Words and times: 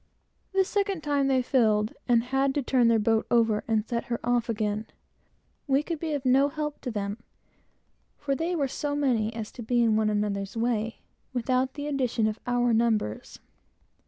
The 0.51 0.65
second 0.65 1.01
time, 1.01 1.27
they 1.27 1.43
filled, 1.43 1.93
and 2.07 2.23
had 2.23 2.55
to 2.55 2.63
turn 2.63 2.87
their 2.87 2.97
boat 2.97 3.27
over, 3.29 3.63
and 3.67 3.85
set 3.87 4.05
her 4.05 4.19
off 4.23 4.49
again. 4.49 4.87
We 5.67 5.83
could 5.83 5.99
be 5.99 6.13
of 6.13 6.25
no 6.25 6.47
help 6.49 6.81
to 6.81 6.89
them, 6.89 7.19
for 8.17 8.33
they 8.33 8.55
were 8.55 8.67
so 8.67 8.95
many 8.95 9.31
as 9.35 9.51
to 9.51 9.61
be 9.61 9.83
in 9.83 9.95
one 9.95 10.09
another's 10.09 10.57
way, 10.57 11.01
without 11.33 11.75
the 11.75 11.85
addition 11.85 12.25
of 12.25 12.39
our 12.47 12.73
numbers. 12.73 13.37